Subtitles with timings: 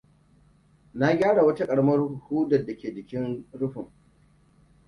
[0.93, 1.99] Na gyara wata ƙaramar
[2.29, 3.91] hudar da ke jikin rufin.